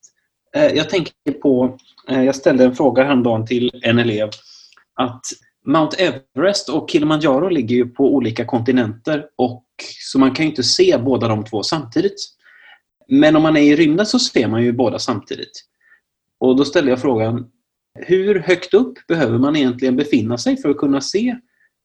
Eh, 0.57 0.67
jag 0.67 0.91
tänker 0.91 1.33
på, 1.43 1.79
jag 2.07 2.35
ställde 2.35 2.65
en 2.65 2.77
fråga 2.77 3.05
häromdagen 3.05 3.47
till 3.47 3.81
en 3.83 3.99
elev 3.99 4.31
att 4.95 5.25
Mount 5.67 5.97
Everest 5.97 6.69
och 6.69 6.91
Kilimanjaro 6.91 7.49
ligger 7.49 7.77
ju 7.77 7.89
på 7.89 8.15
olika 8.15 8.45
kontinenter 8.45 9.27
och 9.37 9.65
så 10.01 10.19
man 10.19 10.35
kan 10.35 10.45
ju 10.45 10.51
inte 10.51 10.63
se 10.63 10.99
båda 10.99 11.29
de 11.29 11.45
två 11.45 11.63
samtidigt. 11.63 12.29
Men 13.09 13.37
om 13.37 13.43
man 13.43 13.57
är 13.57 13.61
i 13.61 13.77
rymden 13.77 14.07
så 14.07 14.19
ser 14.19 14.49
man 14.49 14.63
ju 14.63 14.73
båda 14.73 14.99
samtidigt. 14.99 15.65
Och 16.41 16.57
då 16.57 16.65
ställde 16.65 16.91
jag 16.91 17.01
frågan, 17.01 17.51
hur 17.95 18.39
högt 18.39 18.75
upp 18.75 19.07
behöver 19.09 19.39
man 19.39 19.57
egentligen 19.57 19.97
befinna 19.97 20.39
sig 20.39 20.57
för 20.57 20.69
att 20.69 20.77
kunna 20.77 21.01
se 21.01 21.37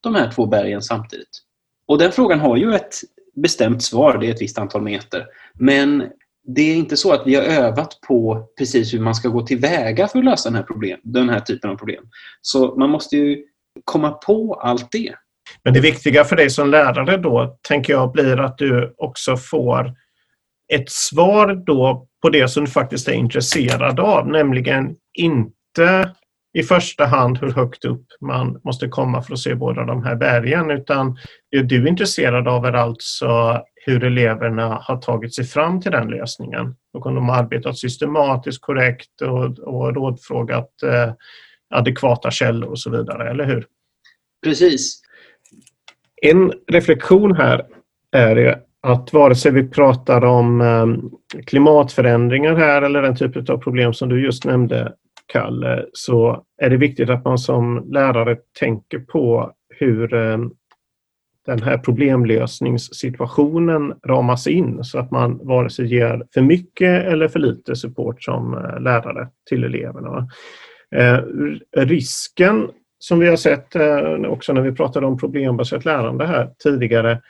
de 0.01 0.15
här 0.15 0.32
två 0.32 0.46
bergen 0.46 0.82
samtidigt? 0.82 1.44
Och 1.88 1.98
den 1.98 2.12
frågan 2.12 2.39
har 2.39 2.58
ju 2.58 2.75
ett 2.75 2.96
bestämt 3.36 3.84
svar, 3.84 4.17
det 4.17 4.27
är 4.27 4.32
ett 4.32 4.41
visst 4.41 4.58
antal 4.58 4.82
meter. 4.82 5.25
Men 5.53 6.03
det 6.48 6.62
är 6.62 6.75
inte 6.75 6.98
så 6.98 7.13
att 7.13 7.27
vi 7.27 7.36
har 7.36 7.44
övat 7.44 8.00
på 8.08 8.48
precis 8.58 8.94
hur 8.94 9.00
man 9.00 9.15
ska 9.15 9.29
gå 9.29 9.41
tillväga 9.41 10.08
för 10.08 10.20
att 10.20 10.25
lösa 10.25 10.50
den 10.50 10.56
här, 10.56 10.63
problem, 10.63 11.00
den 11.03 11.29
här 11.29 11.39
typen 11.39 11.70
av 11.70 11.75
problem. 11.75 12.03
Så 12.41 12.75
man 12.75 12.89
måste 12.89 13.17
ju 13.17 13.44
komma 13.84 14.12
på 14.12 14.53
allt 14.53 14.91
det. 14.91 15.15
Men 15.63 15.74
det 15.74 15.79
viktiga 15.79 16.24
för 16.24 16.36
dig 16.36 16.50
som 16.50 16.72
lärare 16.72 17.17
då, 17.17 17.58
tänker 17.67 17.94
jag, 17.94 18.12
blir 18.12 18.39
att 18.39 18.58
du 18.58 18.96
också 18.98 19.38
får 19.38 19.94
ett 20.74 20.89
svar 20.89 21.63
då 21.65 22.08
på 22.22 22.29
det 22.29 22.48
som 22.48 22.65
du 22.65 22.72
faktiskt 22.72 23.08
är 23.08 23.13
intresserad 23.13 24.00
av, 24.00 24.27
nämligen 24.27 24.96
inte 25.13 26.12
i 26.53 26.63
första 26.63 27.05
hand 27.05 27.37
hur 27.37 27.51
högt 27.51 27.85
upp 27.85 28.05
man 28.21 28.61
måste 28.63 28.87
komma 28.87 29.21
för 29.21 29.33
att 29.33 29.39
se 29.39 29.55
båda 29.55 29.85
de 29.85 30.03
här 30.03 30.15
bergen 30.15 30.71
utan 30.71 31.17
det 31.51 31.61
du 31.61 31.83
är 31.83 31.87
intresserad 31.87 32.47
av 32.47 32.65
är 32.65 32.73
alltså 32.73 33.61
hur 33.85 34.03
eleverna 34.03 34.79
har 34.81 34.97
tagit 34.97 35.35
sig 35.35 35.45
fram 35.45 35.81
till 35.81 35.91
den 35.91 36.07
lösningen. 36.07 36.75
Och 36.93 37.05
om 37.05 37.15
de 37.15 37.29
har 37.29 37.37
arbetat 37.37 37.77
systematiskt, 37.77 38.61
korrekt 38.61 39.21
och, 39.21 39.59
och 39.59 39.95
rådfrågat 39.95 40.83
eh, 40.83 41.13
adekvata 41.69 42.31
källor 42.31 42.69
och 42.69 42.79
så 42.79 42.89
vidare, 42.89 43.29
eller 43.29 43.45
hur? 43.45 43.65
Precis. 44.43 45.01
En 46.21 46.53
reflektion 46.71 47.35
här 47.35 47.65
är 48.11 48.61
att 48.81 49.13
vare 49.13 49.35
sig 49.35 49.51
vi 49.51 49.67
pratar 49.67 50.25
om 50.25 50.61
ehm, 50.61 51.11
klimatförändringar 51.45 52.55
här 52.55 52.81
eller 52.81 53.01
den 53.01 53.15
typen 53.15 53.45
av 53.49 53.57
problem 53.57 53.93
som 53.93 54.09
du 54.09 54.25
just 54.25 54.45
nämnde, 54.45 54.93
Kalle, 55.27 55.86
så 55.93 56.43
är 56.57 56.69
det 56.69 56.77
viktigt 56.77 57.10
att 57.10 57.25
man 57.25 57.38
som 57.38 57.91
lärare 57.91 58.38
tänker 58.60 59.00
på 59.00 59.53
hur 59.69 60.13
eh, 60.13 60.38
den 61.48 61.62
här 61.62 61.77
problemlösningssituationen 61.77 63.93
ramas 64.05 64.48
in 64.48 64.84
så 64.84 65.00
att 65.00 65.12
man 65.12 65.48
vare 65.48 65.69
sig 65.69 65.86
ger 65.86 66.24
för 66.34 66.41
mycket 66.41 67.05
eller 67.05 67.27
för 67.27 67.39
lite 67.39 67.75
support 67.75 68.24
som 68.24 68.53
eh, 68.53 68.81
lärare 68.81 69.27
till 69.50 69.63
eleverna. 69.63 70.27
Eh, 70.96 71.19
risken 71.77 72.69
som 73.00 73.19
vi 73.19 73.27
har 73.27 73.36
sett 73.36 73.75
eh, 73.75 74.13
också 74.13 74.53
när 74.53 74.62
vi 74.62 74.72
pratade 74.72 75.05
om 75.05 75.17
problembaserat 75.17 75.86
lärande 75.86 76.25
här 76.25 76.50
tidigare 76.63 77.22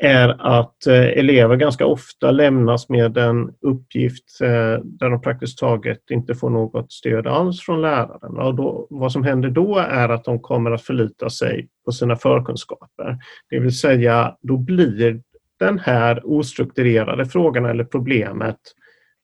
är 0.00 0.58
att 0.58 0.86
eh, 0.86 0.94
elever 0.94 1.56
ganska 1.56 1.86
ofta 1.86 2.30
lämnas 2.30 2.88
med 2.88 3.16
en 3.16 3.54
uppgift 3.60 4.40
eh, 4.42 4.84
där 4.84 5.10
de 5.10 5.20
praktiskt 5.20 5.58
taget 5.58 6.10
inte 6.10 6.34
får 6.34 6.50
något 6.50 6.92
stöd 6.92 7.26
alls 7.26 7.60
från 7.60 7.80
läraren. 7.82 8.38
Och 8.38 8.54
då, 8.54 8.86
vad 8.90 9.12
som 9.12 9.24
händer 9.24 9.50
då 9.50 9.78
är 9.78 10.08
att 10.08 10.24
de 10.24 10.40
kommer 10.40 10.70
att 10.70 10.82
förlita 10.82 11.30
sig 11.30 11.68
på 11.84 11.92
sina 11.92 12.16
förkunskaper. 12.16 13.18
Det 13.50 13.58
vill 13.58 13.78
säga, 13.78 14.36
då 14.42 14.56
blir 14.56 15.20
den 15.58 15.78
här 15.78 16.20
ostrukturerade 16.24 17.26
frågan 17.26 17.64
eller 17.64 17.84
problemet 17.84 18.58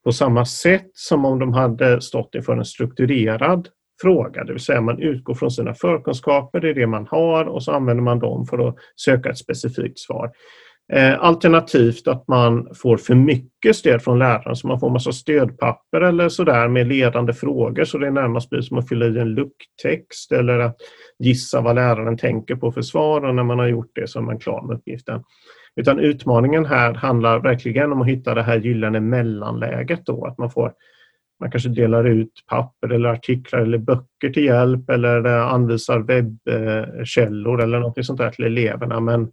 på 0.05 0.13
samma 0.13 0.45
sätt 0.45 0.91
som 0.93 1.25
om 1.25 1.39
de 1.39 1.53
hade 1.53 2.01
stått 2.01 2.35
inför 2.35 2.57
en 2.57 2.65
strukturerad 2.65 3.69
fråga, 4.02 4.45
det 4.45 4.52
vill 4.52 4.62
säga 4.62 4.81
man 4.81 4.99
utgår 4.99 5.35
från 5.35 5.50
sina 5.50 5.75
förkunskaper, 5.75 6.61
det 6.61 6.71
är 6.71 6.75
det 6.75 6.87
man 6.87 7.07
har 7.11 7.45
och 7.45 7.62
så 7.62 7.73
använder 7.73 8.02
man 8.02 8.19
dem 8.19 8.47
för 8.47 8.69
att 8.69 8.76
söka 8.97 9.31
ett 9.31 9.38
specifikt 9.38 9.99
svar. 9.99 10.31
Eh, 10.93 11.25
alternativt 11.25 12.09
att 12.09 12.28
man 12.28 12.69
får 12.75 12.97
för 12.97 13.14
mycket 13.14 13.76
stöd 13.76 14.02
från 14.02 14.19
läraren 14.19 14.57
så 14.57 14.69
man 14.69 14.81
får 14.81 14.90
massa 14.90 15.12
stödpapper 15.12 16.00
eller 16.00 16.28
sådär 16.28 16.69
med 16.69 16.87
ledande 16.87 17.33
frågor 17.33 17.85
så 17.85 17.99
det 17.99 18.11
närmast 18.11 18.50
blir 18.50 18.61
som 18.61 18.78
att 18.78 18.88
fylla 18.88 19.07
i 19.07 19.19
en 19.19 19.35
lucktext 19.35 20.33
eller 20.33 20.59
att 20.59 20.76
gissa 21.19 21.61
vad 21.61 21.75
läraren 21.75 22.17
tänker 22.17 22.57
på 22.57 22.73
för 22.73 22.83
svar 22.83 23.25
och 23.25 23.35
när 23.35 23.43
man 23.43 23.59
har 23.59 23.67
gjort 23.67 23.90
det 23.95 24.09
så 24.09 24.19
är 24.19 24.23
man 24.23 24.38
klar 24.38 24.67
med 24.67 24.76
uppgiften. 24.76 25.23
Utan 25.76 25.99
utmaningen 25.99 26.67
här 26.67 26.95
handlar 26.95 27.40
verkligen 27.40 27.93
om 27.93 28.02
att 28.02 28.09
hitta 28.09 28.35
det 28.35 28.43
här 28.43 28.57
gyllene 28.57 29.00
mellanläget 29.00 30.07
då, 30.07 30.25
att 30.25 30.38
man 30.38 30.50
får 30.50 30.73
man 31.40 31.50
kanske 31.50 31.68
delar 31.68 32.04
ut 32.04 32.33
papper 32.47 32.88
eller 32.92 33.09
artiklar 33.09 33.61
eller 33.61 33.78
böcker 33.78 34.30
till 34.30 34.45
hjälp 34.45 34.90
eller 34.90 35.26
eh, 35.26 35.52
anvisar 35.52 35.99
webbkällor 35.99 37.62
eller 37.62 37.80
något 37.80 38.07
sånt 38.07 38.18
där 38.18 38.30
till 38.30 38.45
eleverna 38.45 39.00
men 39.00 39.33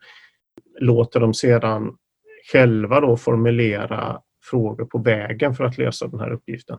låter 0.80 1.20
dem 1.20 1.34
sedan 1.34 1.98
själva 2.52 3.00
då 3.00 3.18
formulera 3.18 4.22
frågor 4.50 4.86
på 4.86 4.98
vägen 4.98 5.54
för 5.54 5.64
att 5.64 5.78
lösa 5.78 6.08
den 6.08 6.20
här 6.20 6.32
uppgiften. 6.32 6.78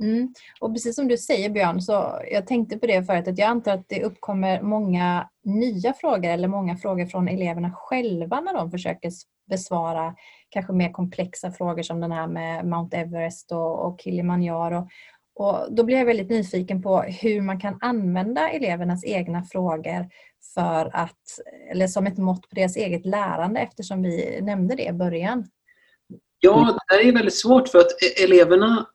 Mm. 0.00 0.34
Och 0.60 0.74
precis 0.74 0.96
som 0.96 1.08
du 1.08 1.16
säger 1.16 1.50
Björn, 1.50 1.80
så 1.80 2.20
jag 2.30 2.46
tänkte 2.46 2.78
på 2.78 2.86
det 2.86 3.04
förut 3.04 3.28
att 3.28 3.38
jag 3.38 3.48
antar 3.48 3.72
att 3.72 3.88
det 3.88 4.04
uppkommer 4.04 4.62
många 4.62 5.28
nya 5.44 5.92
frågor 5.92 6.28
eller 6.30 6.48
många 6.48 6.76
frågor 6.76 7.06
från 7.06 7.28
eleverna 7.28 7.72
själva 7.74 8.40
när 8.40 8.54
de 8.54 8.70
försöker 8.70 9.10
besvara 9.46 10.14
kanske 10.48 10.72
mer 10.72 10.92
komplexa 10.92 11.50
frågor 11.50 11.82
som 11.82 12.00
den 12.00 12.12
här 12.12 12.26
med 12.26 12.66
Mount 12.66 12.96
Everest 12.96 13.52
och, 13.52 13.86
och 13.86 14.00
Kilimanjaro. 14.00 14.88
Och 15.34 15.66
då 15.70 15.84
blir 15.84 15.96
jag 15.96 16.04
väldigt 16.04 16.30
nyfiken 16.30 16.82
på 16.82 17.02
hur 17.02 17.40
man 17.40 17.60
kan 17.60 17.78
använda 17.80 18.50
elevernas 18.50 19.04
egna 19.04 19.42
frågor 19.42 20.08
för 20.54 20.90
att, 20.92 21.20
eller 21.70 21.86
som 21.86 22.06
ett 22.06 22.18
mått 22.18 22.48
på 22.48 22.54
deras 22.54 22.76
eget 22.76 23.06
lärande 23.06 23.60
eftersom 23.60 24.02
vi 24.02 24.40
nämnde 24.42 24.74
det 24.74 24.86
i 24.86 24.92
början. 24.92 25.44
Ja, 26.40 26.78
det 26.88 26.94
här 26.94 27.08
är 27.08 27.12
väldigt 27.12 27.38
svårt 27.38 27.68
för 27.68 27.78
att 27.78 28.02
e-, 28.02 28.24
eleverna 28.24 28.86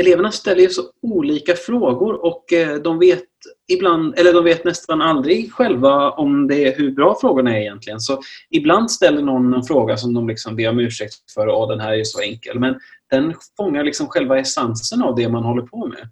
eleverna 0.00 0.32
ställer 0.32 0.62
ju 0.62 0.68
så 0.68 0.82
olika 1.02 1.54
frågor 1.54 2.24
och 2.24 2.52
eh, 2.52 2.76
de 2.76 2.98
vet 2.98 3.24
ibland, 3.72 4.18
eller 4.18 4.32
de 4.32 4.44
vet 4.44 4.64
nästan 4.64 5.02
aldrig 5.02 5.52
själva 5.52 6.10
om 6.10 6.48
det 6.48 6.64
är 6.64 6.76
hur 6.76 6.90
bra 6.90 7.16
frågorna 7.20 7.56
är 7.56 7.60
egentligen. 7.60 8.00
Så 8.00 8.20
ibland 8.50 8.90
ställer 8.90 9.22
någon 9.22 9.54
en 9.54 9.62
fråga 9.62 9.96
som 9.96 10.14
de 10.14 10.28
liksom 10.28 10.56
ber 10.56 10.68
om 10.68 10.80
ursäkt 10.80 11.14
för 11.34 11.46
och 11.46 11.68
den 11.68 11.80
här 11.80 11.92
är 11.92 12.04
så 12.04 12.20
enkel. 12.20 12.58
Men 12.58 12.74
den 13.10 13.34
fångar 13.56 13.84
liksom 13.84 14.06
själva 14.06 14.38
essensen 14.38 15.02
av 15.02 15.16
det 15.16 15.28
man 15.28 15.44
håller 15.44 15.62
på 15.62 15.86
med. 15.86 16.08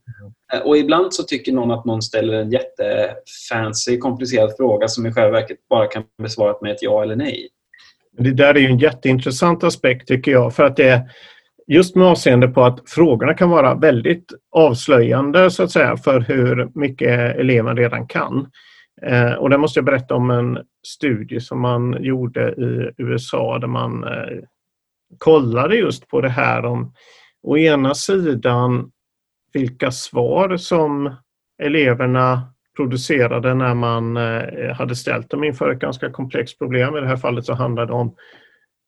Mm. 0.53 0.67
Och 0.67 0.77
ibland 0.77 1.15
så 1.15 1.23
tycker 1.23 1.53
någon 1.53 1.71
att 1.71 1.85
någon 1.85 2.03
ställer 2.03 2.33
en 2.33 2.51
jättefancy, 2.51 3.99
komplicerad 3.99 4.57
fråga 4.57 4.89
som 4.89 5.07
i 5.07 5.13
själva 5.13 5.31
verket 5.31 5.59
bara 5.69 5.87
kan 5.87 6.03
besvaras 6.23 6.61
med 6.61 6.73
ett 6.73 6.83
ja 6.83 7.03
eller 7.03 7.17
nej. 7.17 7.49
Det 8.19 8.33
där 8.33 8.55
är 8.55 8.59
ju 8.59 8.67
en 8.67 8.79
jätteintressant 8.79 9.65
aspekt 9.65 10.09
tycker 10.09 10.31
jag 10.31 10.55
för 10.55 10.65
att 10.65 10.77
det 10.77 11.09
just 11.71 11.97
med 11.97 12.07
avseende 12.07 12.49
på 12.49 12.65
att 12.65 12.91
frågorna 12.91 13.35
kan 13.35 13.51
vara 13.51 13.75
väldigt 13.75 14.33
avslöjande 14.51 15.51
så 15.51 15.63
att 15.63 15.71
säga 15.71 15.97
för 15.97 16.21
hur 16.21 16.71
mycket 16.75 17.37
eleven 17.37 17.77
redan 17.77 18.07
kan. 18.07 18.51
Eh, 19.03 19.33
och 19.33 19.51
där 19.51 19.59
måste 19.59 19.79
jag 19.79 19.85
berätta 19.85 20.15
om 20.15 20.31
en 20.31 20.59
studie 20.87 21.41
som 21.41 21.61
man 21.61 21.97
gjorde 22.01 22.51
i 22.51 22.91
USA 22.99 23.59
där 23.59 23.67
man 23.67 24.05
eh, 24.05 24.39
kollade 25.19 25.77
just 25.77 26.09
på 26.09 26.21
det 26.21 26.29
här 26.29 26.65
om 26.65 26.93
å 27.43 27.57
ena 27.57 27.95
sidan 27.95 28.91
vilka 29.53 29.91
svar 29.91 30.57
som 30.57 31.15
eleverna 31.63 32.53
producerade 32.77 33.55
när 33.55 33.75
man 33.75 34.17
eh, 34.17 34.75
hade 34.75 34.97
ställt 34.97 35.31
dem 35.31 35.45
inför 35.45 35.71
ett 35.71 35.81
ganska 35.81 36.11
komplext 36.11 36.59
problem. 36.59 36.97
I 36.97 37.01
det 37.01 37.07
här 37.07 37.17
fallet 37.17 37.45
så 37.45 37.55
handlade 37.55 37.87
det 37.87 37.95
om 37.95 38.15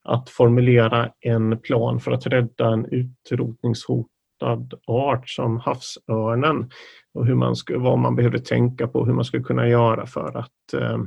att 0.04 0.30
formulera 0.30 1.10
en 1.20 1.58
plan 1.60 2.00
för 2.00 2.12
att 2.12 2.26
rädda 2.26 2.72
en 2.72 2.86
utrotningshotad 2.86 4.74
art 4.86 5.28
som 5.28 5.56
havsörnen 5.56 6.70
och 7.14 7.26
hur 7.26 7.34
man 7.34 7.56
skulle, 7.56 7.78
vad 7.78 7.98
man 7.98 8.16
behövde 8.16 8.38
tänka 8.38 8.88
på, 8.88 9.04
hur 9.04 9.12
man 9.12 9.24
skulle 9.24 9.42
kunna 9.42 9.68
göra 9.68 10.06
för 10.06 10.36
att 10.38 10.74
eh, 10.82 10.98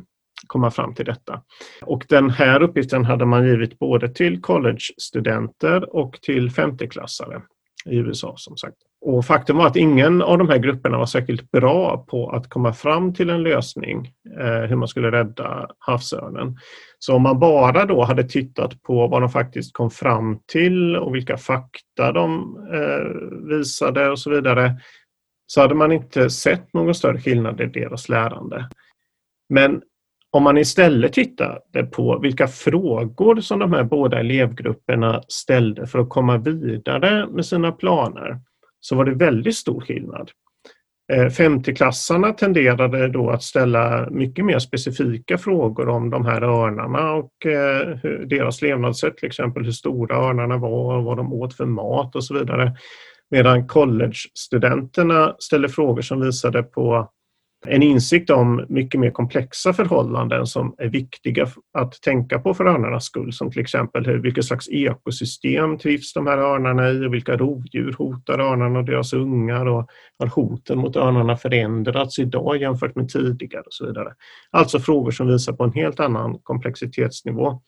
komma 0.48 0.72
fram 0.72 0.94
till 0.94 1.06
detta. 1.06 1.42
Och 1.82 2.06
den 2.10 2.30
här 2.30 2.62
uppgiften 2.62 3.06
hade 3.06 3.26
man 3.26 3.48
givit 3.48 3.80
både 3.80 4.10
till 4.10 4.42
collegestudenter 4.42 5.96
och 5.96 6.20
till 6.22 6.52
femteklassare 6.52 7.42
i 7.90 7.96
USA 7.96 8.34
som 8.38 8.58
sagt. 8.58 8.78
Och 9.02 9.26
faktum 9.26 9.58
var 9.58 9.68
att 9.68 9.76
ingen 9.76 10.22
av 10.22 10.38
de 10.38 10.50
här 10.50 10.58
grupperna 10.58 10.98
var 10.98 11.06
särskilt 11.06 11.52
bra 11.52 12.06
på 12.10 12.30
att 12.30 12.50
komma 12.50 12.74
fram 12.74 13.14
till 13.14 13.30
en 13.30 13.44
lösning 13.44 14.12
eh, 14.40 14.62
hur 14.70 14.76
man 14.76 14.88
skulle 14.88 15.12
rädda 15.12 15.70
havsörnen. 15.80 16.58
Så 17.00 17.16
om 17.16 17.22
man 17.22 17.40
bara 17.40 17.86
då 17.86 18.04
hade 18.04 18.24
tittat 18.24 18.82
på 18.82 19.08
vad 19.08 19.22
de 19.22 19.30
faktiskt 19.30 19.74
kom 19.74 19.92
fram 19.92 20.40
till 20.46 20.96
och 20.96 21.16
vilka 21.16 21.38
fakta 21.38 22.12
de 22.12 22.58
eh, 22.74 23.48
visade 23.50 24.10
och 24.10 24.20
så 24.20 24.30
vidare 24.30 24.76
så 25.48 25.62
hade 25.62 25.76
man 25.76 25.92
inte 25.92 26.30
sett 26.30 26.74
någon 26.74 26.96
större 26.96 27.20
skillnad 27.20 27.62
i 27.62 27.66
deras 27.66 28.10
lärande. 28.10 28.70
Men 29.50 29.82
om 30.36 30.44
man 30.44 30.58
istället 30.58 31.14
tittade 31.14 31.84
på 31.92 32.20
vilka 32.20 32.48
frågor 32.48 33.42
som 33.42 33.60
de 33.60 33.74
här 33.74 33.84
båda 33.84 34.20
elevgrupperna 34.20 35.22
ställde 35.28 35.88
för 35.88 36.00
att 36.00 36.10
komma 36.10 36.38
vidare 36.38 37.28
med 37.28 37.46
sina 37.46 37.72
planer 37.72 38.40
så 38.80 38.96
var 38.96 39.06
det 39.06 39.14
väldigt 39.14 39.56
stor 39.56 39.82
skillnad. 39.82 40.32
Eh, 41.14 41.26
50-klassarna 41.26 42.34
tenderade 42.34 43.08
då 43.08 43.30
att 43.30 43.44
ställa 43.44 44.10
mycket 44.10 44.46
mer 44.46 44.60
specifika 44.60 45.38
frågor 45.38 45.90
om 45.90 46.10
de 46.10 46.26
här 46.26 46.42
örnarna 46.42 47.14
och 47.14 47.46
eh, 47.46 47.98
deras 48.28 48.62
levnadssätt, 48.62 49.18
till 49.18 49.28
exempel 49.28 49.66
hur 49.66 49.72
stora 49.72 50.16
örnarna 50.16 50.58
var, 50.58 51.02
vad 51.02 51.18
de 51.18 51.34
åt 51.34 51.54
för 51.54 51.66
mat 51.66 52.16
och 52.16 52.24
så 52.24 52.34
vidare. 52.34 52.76
Medan 53.32 53.68
college-studenterna 53.68 55.36
ställde 55.40 55.70
frågor 55.70 56.02
som 56.02 56.22
visade 56.22 56.64
på 56.64 57.10
en 57.68 57.84
insikt 57.84 58.30
om 58.30 58.66
mycket 58.70 59.00
mer 59.00 59.12
komplexa 59.12 59.74
förhållanden 59.74 60.46
som 60.46 60.76
är 60.78 60.88
viktiga 60.88 61.48
att 61.74 62.02
tänka 62.02 62.40
på 62.40 62.54
för 62.54 62.66
örnarnas 62.66 63.06
skull, 63.06 63.34
som 63.34 63.52
till 63.52 63.62
exempel 63.62 64.06
hur, 64.06 64.18
vilket 64.18 64.46
slags 64.46 64.70
ekosystem 64.70 65.78
trivs 65.78 66.14
de 66.14 66.28
här 66.28 66.38
örnarna 66.38 66.90
i 66.92 67.06
och 67.08 67.14
vilka 67.14 67.38
rovdjur 67.38 67.96
hotar 67.98 68.40
örnarna 68.40 68.80
och 68.80 68.86
deras 68.86 69.14
ungar 69.14 69.66
och 69.66 69.90
har 70.20 70.28
hoten 70.28 70.78
mot 70.78 70.96
örnarna 70.96 71.38
förändrats 71.38 72.20
idag 72.20 72.58
jämfört 72.58 72.96
med 72.96 73.10
tidigare 73.10 73.64
och 73.64 73.74
så 73.74 73.86
vidare. 73.86 74.14
Alltså 74.52 74.80
frågor 74.80 75.12
som 75.12 75.28
visar 75.28 75.54
på 75.54 75.64
en 75.64 75.74
helt 75.74 76.00
annan 76.00 76.40
komplexitetsnivå. 76.44 77.62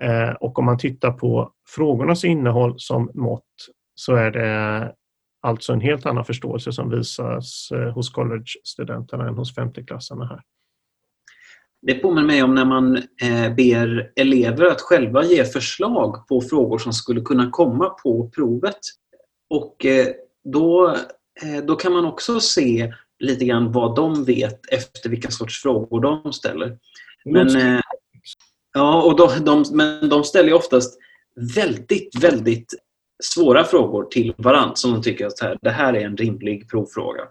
Eh, 0.00 0.30
och 0.30 0.58
om 0.58 0.64
man 0.64 0.78
tittar 0.78 1.12
på 1.12 1.52
frågornas 1.76 2.24
innehåll 2.24 2.74
som 2.76 3.10
mått 3.14 3.44
så 3.94 4.14
är 4.14 4.30
det 4.30 4.92
Alltså 5.42 5.72
en 5.72 5.80
helt 5.80 6.06
annan 6.06 6.24
förståelse 6.24 6.72
som 6.72 6.90
visas 6.90 7.68
eh, 7.72 7.92
hos 7.92 8.10
college-studenterna 8.10 9.28
än 9.28 9.34
hos 9.34 9.54
femteklassarna 9.54 10.26
här. 10.26 10.42
Det 11.82 11.94
påminner 11.94 12.26
mig 12.26 12.42
om 12.42 12.54
när 12.54 12.64
man 12.64 12.96
eh, 12.96 13.54
ber 13.56 14.12
elever 14.16 14.66
att 14.66 14.80
själva 14.80 15.24
ge 15.24 15.44
förslag 15.44 16.26
på 16.28 16.40
frågor 16.40 16.78
som 16.78 16.92
skulle 16.92 17.20
kunna 17.20 17.50
komma 17.50 17.88
på 17.88 18.30
provet. 18.30 18.78
Och 19.50 19.86
eh, 19.86 20.06
då, 20.44 20.96
då 21.66 21.76
kan 21.76 21.92
man 21.92 22.04
också 22.04 22.40
se 22.40 22.94
lite 23.20 23.44
grann 23.44 23.72
vad 23.72 23.96
de 23.96 24.24
vet 24.24 24.66
efter 24.72 25.10
vilka 25.10 25.30
sorts 25.30 25.62
frågor 25.62 26.00
de 26.00 26.32
ställer. 26.32 26.78
Men, 27.24 27.56
eh, 27.56 27.80
ja, 28.74 29.02
och 29.02 29.16
de, 29.16 29.44
de, 29.44 29.64
men 29.72 30.08
de 30.08 30.24
ställer 30.24 30.52
oftast 30.52 30.98
väldigt, 31.54 32.24
väldigt 32.24 32.74
svåra 33.20 33.64
frågor 33.64 34.04
till 34.04 34.34
varandra 34.36 34.74
som 34.74 34.92
de 34.92 35.02
tycker 35.02 35.26
att 35.26 35.58
det 35.62 35.70
här 35.70 35.94
är 35.94 36.00
en 36.00 36.16
rimlig 36.16 36.70
provfråga. 36.70 37.22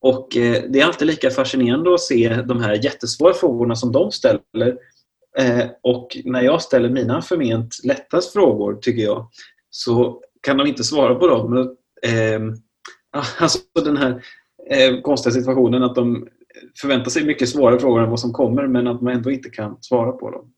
Och 0.00 0.36
eh, 0.36 0.62
Det 0.68 0.80
är 0.80 0.84
alltid 0.84 1.06
lika 1.06 1.30
fascinerande 1.30 1.94
att 1.94 2.00
se 2.00 2.42
de 2.46 2.60
här 2.60 2.84
jättesvåra 2.84 3.34
frågorna 3.34 3.76
som 3.76 3.92
de 3.92 4.12
ställer. 4.12 4.78
Eh, 5.38 5.66
och 5.82 6.18
när 6.24 6.42
jag 6.42 6.62
ställer 6.62 6.88
mina 6.88 7.22
förment 7.22 7.74
lättast 7.84 8.32
frågor, 8.32 8.74
tycker 8.74 9.02
jag, 9.02 9.28
så 9.70 10.22
kan 10.40 10.56
de 10.56 10.66
inte 10.66 10.84
svara 10.84 11.14
på 11.14 11.26
dem. 11.26 11.76
Eh, 12.02 12.40
alltså 13.38 13.58
den 13.84 13.96
här 13.96 14.22
konstiga 15.02 15.32
situationen 15.32 15.82
att 15.82 15.94
de 15.94 16.28
förväntar 16.80 17.10
sig 17.10 17.24
mycket 17.24 17.48
svårare 17.48 17.78
frågor 17.78 18.02
än 18.02 18.10
vad 18.10 18.20
som 18.20 18.32
kommer 18.32 18.66
men 18.66 18.86
att 18.86 19.02
man 19.02 19.14
ändå 19.14 19.30
inte 19.30 19.50
kan 19.50 19.76
svara 19.80 20.12
på 20.12 20.30
dem. 20.30 20.52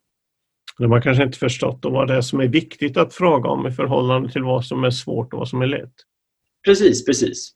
De 0.78 0.92
har 0.92 1.00
kanske 1.00 1.22
inte 1.22 1.38
förstått 1.38 1.78
vad 1.82 2.08
det 2.08 2.14
är 2.14 2.20
som 2.20 2.40
är 2.40 2.48
viktigt 2.48 2.96
att 2.96 3.14
fråga 3.14 3.48
om 3.48 3.66
i 3.66 3.70
förhållande 3.70 4.32
till 4.32 4.42
vad 4.42 4.64
som 4.64 4.84
är 4.84 4.90
svårt 4.90 5.32
och 5.32 5.38
vad 5.38 5.48
som 5.48 5.62
är 5.62 5.66
lätt. 5.66 5.94
Precis, 6.64 7.04
precis. 7.04 7.52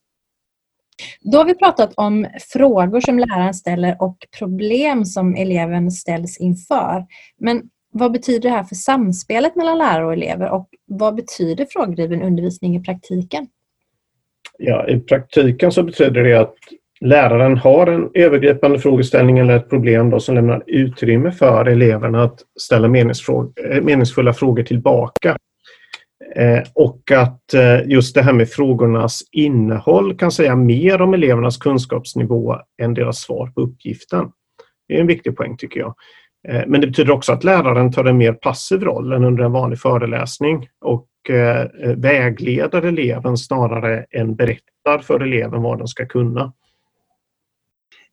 Då 1.21 1.39
har 1.39 1.45
vi 1.45 1.55
pratat 1.55 1.95
om 1.97 2.27
frågor 2.53 3.00
som 3.00 3.19
läraren 3.19 3.55
ställer 3.55 4.03
och 4.03 4.17
problem 4.39 5.05
som 5.05 5.35
eleven 5.35 5.91
ställs 5.91 6.41
inför. 6.41 7.07
Men 7.39 7.62
vad 7.93 8.12
betyder 8.12 8.41
det 8.41 8.57
här 8.57 8.65
för 8.65 8.75
samspelet 8.75 9.57
mellan 9.57 9.79
lärare 9.79 10.07
och 10.07 10.12
elever 10.12 10.50
och 10.50 10.69
vad 10.87 11.15
betyder 11.15 11.67
frågedriven 11.71 12.23
undervisning 12.23 12.77
i 12.77 12.83
praktiken? 12.83 13.47
Ja, 14.59 14.89
I 14.89 15.00
praktiken 15.00 15.73
så 15.73 15.83
betyder 15.83 16.25
det 16.25 16.41
att 16.41 16.57
läraren 17.04 17.57
har 17.57 17.87
en 17.87 18.11
övergripande 18.14 18.78
frågeställning 18.78 19.38
eller 19.38 19.57
ett 19.57 19.71
problem 19.71 20.11
då 20.11 20.21
som 20.21 20.35
lämnar 20.35 20.62
utrymme 20.66 21.33
för 21.33 21.66
eleverna 21.66 22.23
att 22.23 22.40
ställa 22.61 22.87
eh, 22.87 23.83
meningsfulla 23.83 24.33
frågor 24.33 24.62
tillbaka. 24.62 25.37
Eh, 26.37 26.62
och 26.75 27.11
att 27.11 27.54
eh, 27.54 27.87
just 27.87 28.14
det 28.14 28.23
här 28.23 28.33
med 28.33 28.49
frågornas 28.49 29.21
innehåll 29.33 30.16
kan 30.16 30.33
säga 30.33 30.57
mer 30.57 31.02
om 31.02 31.14
elevernas 31.14 31.57
kunskapsnivå 31.57 32.57
än 32.83 32.95
deras 32.95 33.19
svar 33.19 33.47
på 33.47 33.61
uppgiften. 33.61 34.30
Det 34.88 34.97
är 34.97 35.00
en 35.00 35.07
viktig 35.07 35.37
poäng 35.37 35.57
tycker 35.57 35.80
jag. 35.80 35.95
Men 36.66 36.80
det 36.80 36.87
betyder 36.87 37.12
också 37.12 37.33
att 37.33 37.45
läraren 37.45 37.92
tar 37.92 38.04
en 38.04 38.16
mer 38.16 38.33
passiv 38.33 38.83
roll 38.83 39.12
än 39.12 39.25
under 39.25 39.45
en 39.45 39.52
vanlig 39.52 39.78
föreläsning 39.78 40.69
och 40.80 41.07
vägleder 41.97 42.83
eleven 42.83 43.37
snarare 43.37 44.07
än 44.11 44.37
berättar 44.37 44.99
för 45.02 45.21
eleven 45.21 45.62
vad 45.62 45.78
den 45.78 45.88
ska 45.88 46.07
kunna. 46.07 46.52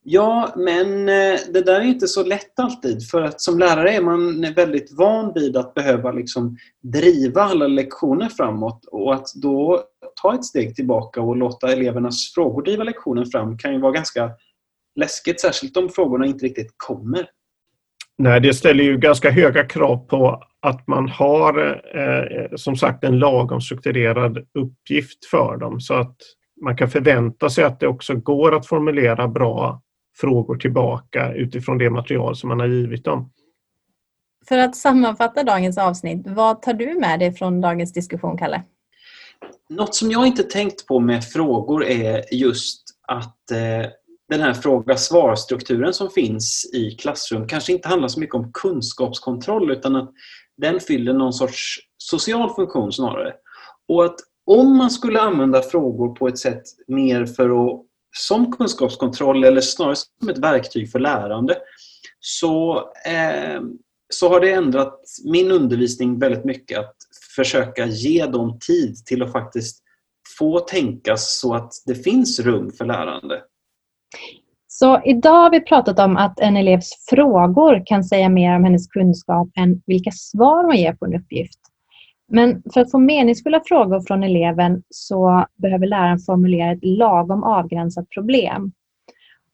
Ja, 0.10 0.54
men 0.56 1.10
eh, 1.10 1.40
det 1.54 1.62
där 1.66 1.80
är 1.80 1.86
inte 1.86 2.08
så 2.08 2.24
lätt 2.24 2.60
alltid. 2.60 3.10
För 3.10 3.22
att 3.22 3.42
som 3.42 3.60
lärare 3.60 3.92
är 3.92 4.02
man 4.02 4.42
väldigt 4.56 4.92
van 4.98 5.32
vid 5.36 5.58
att 5.58 5.74
behöva 5.74 6.12
liksom 6.12 6.58
driva 6.84 7.42
alla 7.42 7.68
lektioner 7.68 8.30
framåt. 8.30 8.86
Och 8.92 9.14
att 9.14 9.28
då 9.36 9.84
ta 10.22 10.34
ett 10.34 10.46
steg 10.46 10.76
tillbaka 10.76 11.22
och 11.22 11.38
låta 11.38 11.72
elevernas 11.72 12.34
frågor 12.36 12.62
driva 12.62 12.84
lektionen 12.84 13.26
fram 13.26 13.58
kan 13.58 13.74
ju 13.74 13.80
vara 13.80 13.92
ganska 13.92 14.32
läskigt. 14.96 15.42
Särskilt 15.42 15.78
om 15.78 15.90
frågorna 15.90 16.26
inte 16.26 16.46
riktigt 16.46 16.74
kommer. 16.78 17.30
Nej, 18.18 18.42
det 18.42 18.54
ställer 18.54 18.84
ju 18.84 18.98
ganska 18.98 19.32
höga 19.32 19.64
krav 19.66 19.98
på 19.98 20.44
att 20.62 20.88
man 20.88 21.10
har 21.10 21.82
eh, 21.96 22.56
som 22.56 22.76
sagt 22.76 23.04
en 23.04 23.20
lagom 23.20 23.62
strukturerad 23.62 24.38
uppgift 24.38 25.26
för 25.26 25.58
dem. 25.58 25.80
Så 25.80 25.94
att 25.94 26.18
man 26.62 26.78
kan 26.78 26.90
förvänta 26.90 27.50
sig 27.50 27.64
att 27.64 27.80
det 27.80 27.88
också 27.88 28.16
går 28.16 28.56
att 28.56 28.68
formulera 28.68 29.28
bra 29.28 29.82
frågor 30.20 30.56
tillbaka 30.56 31.34
utifrån 31.34 31.78
det 31.78 31.90
material 31.90 32.36
som 32.36 32.50
man 32.50 32.60
har 32.60 32.68
givit 32.68 33.06
dem. 33.06 33.32
För 34.48 34.58
att 34.58 34.76
sammanfatta 34.76 35.44
dagens 35.44 35.78
avsnitt, 35.78 36.28
vad 36.28 36.62
tar 36.62 36.74
du 36.74 37.00
med 37.00 37.20
dig 37.20 37.34
från 37.34 37.62
dagens 37.62 37.94
diskussion, 37.94 38.38
Kalle? 38.38 38.64
Något 39.70 39.96
som 39.96 40.12
jag 40.12 40.28
inte 40.28 40.44
tänkt 40.44 40.88
på 40.88 41.00
med 41.00 41.24
frågor 41.24 41.86
är 41.86 42.34
just 42.34 42.84
att 43.08 43.52
eh, 43.52 43.90
den 44.30 44.42
här 44.42 44.54
fråga-svar-strukturen 44.54 45.94
som 45.94 46.10
finns 46.10 46.70
i 46.74 46.92
klassrum 46.92 47.48
kanske 47.48 47.74
inte 47.74 47.88
handlar 47.88 48.08
så 48.08 48.20
mycket 48.20 48.36
om 48.36 48.52
kunskapskontroll 48.54 49.72
utan 49.72 49.96
att 49.96 50.12
den 50.58 50.80
fyller 50.80 51.14
någon 51.14 51.34
sorts 51.34 51.80
social 51.98 52.50
funktion 52.56 52.92
snarare. 52.92 53.34
Och 53.88 54.06
att 54.06 54.16
om 54.46 54.78
man 54.78 54.92
skulle 54.92 55.22
använda 55.22 55.62
frågor 55.62 56.16
på 56.16 56.28
ett 56.28 56.40
sätt 56.40 56.64
mer 56.88 57.26
för 57.26 57.50
att 57.50 57.87
som 58.20 58.52
kunskapskontroll 58.52 59.44
eller 59.44 59.62
snarare 59.62 59.96
som 59.96 60.30
ett 60.30 60.38
verktyg 60.38 60.92
för 60.92 61.00
lärande 61.00 61.58
så, 62.20 62.78
eh, 63.06 63.62
så 64.14 64.30
har 64.30 64.40
det 64.40 64.52
ändrat 64.52 65.00
min 65.26 65.52
undervisning 65.52 66.20
väldigt 66.20 66.46
mycket 66.46 66.80
att 66.80 66.96
försöka 67.36 67.86
ge 67.86 68.26
dem 68.26 68.60
tid 68.68 69.06
till 69.06 69.24
att 69.24 69.32
faktiskt 69.32 69.84
få 70.38 70.60
tänkas 70.60 71.40
så 71.40 71.54
att 71.54 71.72
det 71.86 71.96
finns 71.96 72.40
rum 72.40 72.72
för 72.72 72.86
lärande. 72.86 73.42
Så 74.68 75.02
idag 75.06 75.44
har 75.44 75.52
vi 75.52 75.60
pratat 75.62 76.00
om 76.00 76.18
att 76.18 76.40
en 76.40 76.58
elevs 76.58 77.06
frågor 77.10 77.84
kan 77.86 78.04
säga 78.04 78.30
mer 78.30 78.56
om 78.56 78.64
hennes 78.64 78.88
kunskap 78.88 79.50
än 79.56 79.82
vilka 79.86 80.12
svar 80.12 80.64
hon 80.64 80.76
ger 80.76 80.94
på 80.94 81.06
en 81.06 81.16
uppgift. 81.16 81.60
Men 82.28 82.64
för 82.74 82.82
att 82.82 82.92
få 82.92 83.00
meningsfulla 83.00 83.62
frågor 83.66 84.02
från 84.08 84.24
eleven 84.24 84.84
så 84.90 85.46
behöver 85.56 85.88
läraren 85.88 86.20
formulera 86.20 86.72
ett 86.72 86.86
lagom 86.86 87.44
avgränsat 87.44 88.10
problem. 88.10 88.72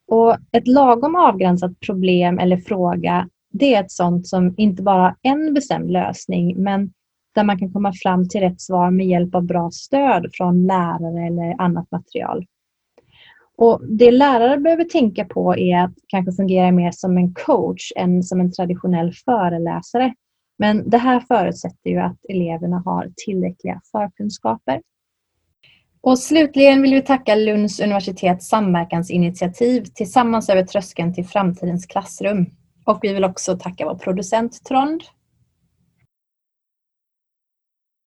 Och 0.08 0.36
ett 0.52 0.68
lagom 0.68 1.16
avgränsat 1.16 1.80
problem 1.80 2.38
eller 2.38 2.56
fråga 2.56 3.28
det 3.58 3.74
är 3.74 3.80
ett 3.80 3.90
sånt 3.90 4.26
som 4.26 4.54
inte 4.56 4.82
bara 4.82 5.02
har 5.02 5.16
en 5.22 5.54
bestämd 5.54 5.90
lösning 5.90 6.62
men 6.62 6.92
där 7.34 7.44
man 7.44 7.58
kan 7.58 7.72
komma 7.72 7.92
fram 8.02 8.28
till 8.28 8.40
rätt 8.40 8.60
svar 8.60 8.90
med 8.90 9.06
hjälp 9.06 9.34
av 9.34 9.42
bra 9.42 9.70
stöd 9.70 10.30
från 10.32 10.66
lärare 10.66 11.26
eller 11.26 11.62
annat 11.62 11.90
material. 11.90 12.46
Och 13.56 13.80
Det 13.88 14.10
lärare 14.10 14.58
behöver 14.58 14.84
tänka 14.84 15.24
på 15.24 15.56
är 15.56 15.84
att 15.84 15.94
kanske 16.08 16.32
fungera 16.32 16.72
mer 16.72 16.90
som 16.90 17.18
en 17.18 17.34
coach 17.34 17.92
än 17.96 18.22
som 18.22 18.40
en 18.40 18.52
traditionell 18.52 19.12
föreläsare 19.24 20.14
men 20.58 20.90
det 20.90 20.98
här 20.98 21.20
förutsätter 21.20 21.90
ju 21.90 21.98
att 21.98 22.18
eleverna 22.28 22.82
har 22.84 23.12
tillräckliga 23.16 23.80
förkunskaper. 23.92 24.82
Och 26.00 26.18
slutligen 26.18 26.82
vill 26.82 26.94
vi 26.94 27.02
tacka 27.02 27.34
Lunds 27.34 27.80
universitets 27.80 28.48
samverkansinitiativ 28.48 29.84
Tillsammans 29.84 30.48
över 30.48 30.62
tröskeln 30.62 31.14
till 31.14 31.26
framtidens 31.26 31.86
klassrum. 31.86 32.46
Och 32.84 32.98
vi 33.02 33.14
vill 33.14 33.24
också 33.24 33.58
tacka 33.58 33.84
vår 33.84 33.94
producent 33.94 34.64
Trond 34.64 35.02